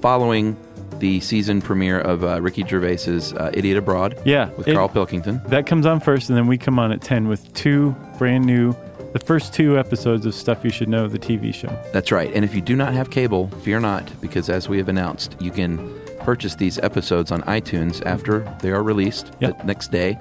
[0.00, 0.56] following
[1.00, 5.40] the season premiere of uh, Ricky Gervais's uh, Idiot Abroad Yeah, with it- Karl Pilkington.
[5.48, 8.76] That comes on first, and then we come on at 10 with two brand new,
[9.12, 11.68] the first two episodes of Stuff You Should Know, the TV show.
[11.92, 12.32] That's right.
[12.32, 15.50] And if you do not have cable, fear not, because as we have announced, you
[15.50, 15.76] can
[16.20, 19.58] purchase these episodes on iTunes after they are released Yep.
[19.58, 20.16] the next day.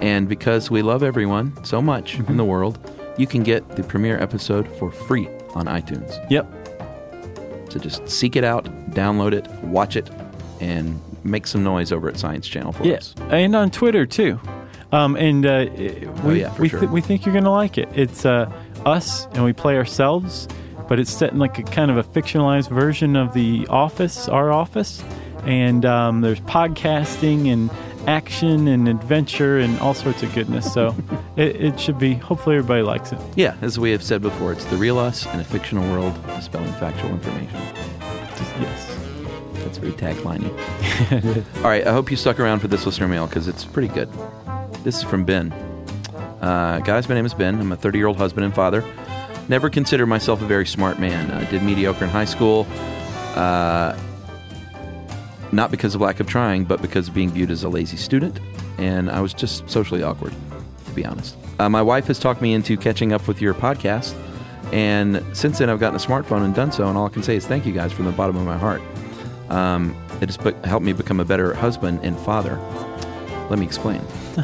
[0.00, 2.30] And because we love everyone so much Mm-hmm.
[2.32, 2.78] in the world,
[3.18, 6.14] you can get the premiere episode for free on iTunes.
[6.30, 6.46] Yep.
[7.72, 10.10] So just seek it out, download it, watch it,
[10.60, 13.14] and make some noise over at Science Channel for Yeah, us.
[13.30, 14.38] and on Twitter too.
[14.92, 16.86] Um, and uh, we, Oh, yeah, we, sure.
[16.86, 17.88] we think you're going to like it.
[17.94, 18.52] It's uh,
[18.84, 20.48] us, and we play ourselves,
[20.86, 24.52] but it's set in like a kind of a fictionalized version of the office, our
[24.52, 25.02] office.
[25.44, 27.70] And um, there's podcasting and
[28.06, 30.72] action and adventure and all sorts of goodness.
[30.72, 30.94] So
[31.36, 33.18] it, it should be, hopefully, everybody likes it.
[33.36, 36.72] Yeah, as we have said before, it's the real us in a fictional world dispelling
[36.74, 37.60] factual information.
[38.60, 38.98] Yes.
[39.54, 40.50] That's very tagliney.
[41.58, 44.10] All right, I hope you stuck around for this listener mail because it's pretty good.
[44.84, 45.52] This is from Ben.
[46.40, 47.60] Uh, guys, my name is Ben.
[47.60, 48.84] I'm a 30 year old husband and father.
[49.48, 51.30] Never considered myself a very smart man.
[51.30, 52.66] I did mediocre in high school,
[53.36, 53.96] uh,
[55.52, 58.40] not because of lack of trying, but because of being viewed as a lazy student,
[58.78, 60.34] and I was just socially awkward,
[60.86, 61.36] to be honest.
[61.58, 64.14] Uh, my wife has talked me into catching up with your podcast,
[64.72, 67.36] and since then I've gotten a smartphone and done so, and all I can say
[67.36, 68.80] is thank you guys from the bottom of my heart.
[69.50, 72.56] Um, it has be- helped me become a better husband and father.
[73.50, 74.00] Let me explain.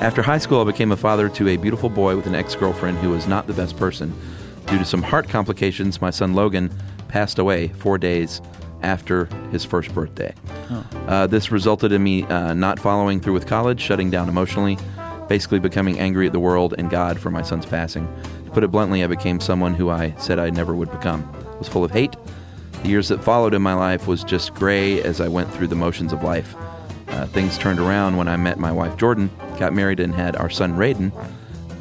[0.00, 2.98] After high school, I became a father to a beautiful boy with an ex girlfriend
[2.98, 4.14] who was not the best person.
[4.66, 6.70] Due to some heart complications, my son Logan
[7.08, 8.40] passed away four days
[8.86, 10.32] after his first birthday.
[11.08, 14.78] Uh, this resulted in me uh, not following through with college, shutting down emotionally,
[15.28, 18.06] basically becoming angry at the world and God for my son's passing.
[18.44, 21.28] To put it bluntly, I became someone who I said I never would become.
[21.44, 22.16] I was full of hate.
[22.82, 25.74] The years that followed in my life was just gray as I went through the
[25.74, 26.54] motions of life.
[27.08, 30.50] Uh, things turned around when I met my wife Jordan, got married, and had our
[30.50, 31.12] son Raiden.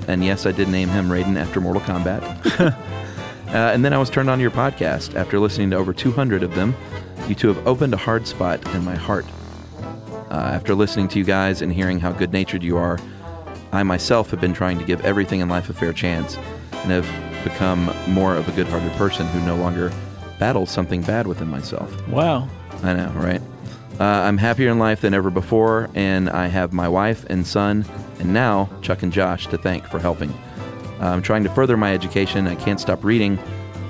[0.08, 2.22] And yes, I did name him Raiden after Mortal Kombat.
[3.48, 5.16] Uh, and then I was turned on to your podcast.
[5.16, 6.76] After listening to over 200 of them,
[7.28, 9.26] you two have opened a hard spot in my heart.
[10.30, 13.00] Uh, after listening to you guys and hearing how good natured you are,
[13.72, 16.38] I myself have been trying to give everything in life a fair chance
[16.72, 19.92] and have become more of a good hearted person who no longer
[20.40, 22.08] battles something bad within myself.
[22.08, 22.50] Wow.
[22.84, 23.42] I know, right?
[24.00, 27.86] Uh, I'm happier in life than ever before, and I have my wife and son,
[28.20, 30.34] and now Chuck and Josh to thank for helping.
[31.00, 32.48] I'm trying to further my education.
[32.48, 33.38] I can't stop reading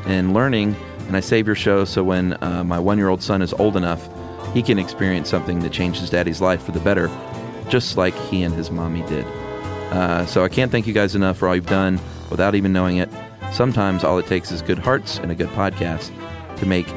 [0.06, 0.76] and learning,
[1.08, 3.76] and I save your show so when uh, my one year old son is old
[3.78, 4.08] enough,
[4.54, 7.10] he can experience something that changed his daddy's life for the better,
[7.70, 9.26] just like he and his mommy did.
[9.92, 12.98] Uh, so I can't thank you guys enough for all you've done without even knowing
[12.98, 13.10] it.
[13.52, 16.12] Sometimes all it takes is good hearts and a good podcast
[16.58, 16.88] to make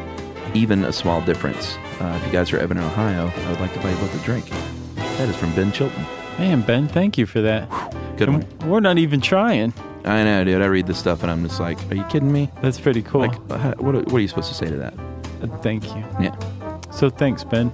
[0.55, 1.77] even a small difference.
[2.01, 4.21] Uh, if you guys are ever in Ohio, I would like to buy you both
[4.21, 4.49] a drink.
[4.95, 6.03] That is from Ben Chilton.
[6.39, 7.69] Man, Ben, thank you for that.
[8.17, 8.47] Good one.
[8.65, 9.75] We're not even trying.
[10.09, 10.63] I know, dude.
[10.63, 12.51] I read this stuff and I'm just like, are you kidding me?
[12.63, 13.21] That's pretty cool.
[13.23, 14.95] Like, how- what, what are you supposed to say to that?
[15.43, 16.05] Uh, Thank you.
[16.21, 16.35] Yeah.
[16.91, 17.71] So thanks, Ben.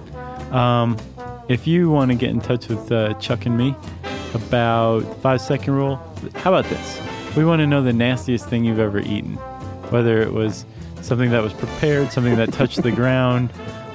[0.51, 0.97] Um,
[1.47, 3.75] if you want to get in touch with uh, Chuck and me
[4.33, 5.95] about the five second rule,
[6.35, 7.01] how about this?
[7.37, 9.35] We want to know the nastiest thing you've ever eaten,
[9.91, 10.65] whether it was
[11.01, 13.51] something that was prepared, something that touched the ground.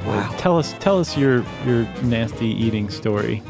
[0.06, 0.34] Wow.
[0.38, 3.42] Tell us, tell us your your nasty eating story.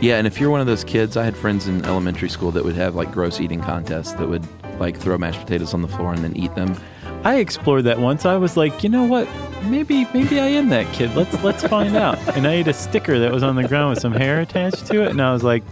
[0.00, 2.64] Yeah, and if you're one of those kids, I had friends in elementary school that
[2.64, 4.44] would have like gross eating contests that would
[4.78, 6.76] like throw mashed potatoes on the floor and then eat them.
[7.24, 8.26] I explored that once.
[8.26, 9.26] I was like, you know what?
[9.64, 11.14] Maybe maybe I am that kid.
[11.16, 12.18] Let's let's find out.
[12.36, 15.02] And I ate a sticker that was on the ground with some hair attached to
[15.02, 15.62] it, and I was like,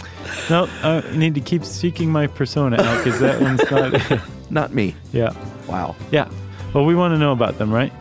[0.49, 4.23] no, I need to keep seeking my persona out because that one's not.
[4.51, 4.95] Not me.
[5.13, 5.33] yeah,
[5.69, 5.97] Wow.
[6.13, 6.29] yeah.
[6.75, 7.93] Well, we want to know about them, right?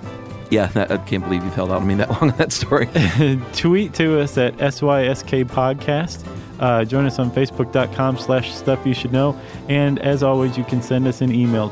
[0.50, 2.88] Yeah, that, I can't believe you've held out on me that long on that story.
[3.54, 6.26] Tweet to us at SYSK Podcast.
[6.60, 9.40] Uh, join us on Facebook.com slash Stuff You Should Know.
[9.68, 11.70] And as always, you can send us an email.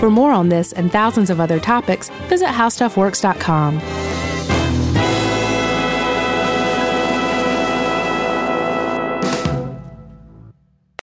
[0.00, 3.95] For more on this and thousands of other topics, visit howstuffworks.com.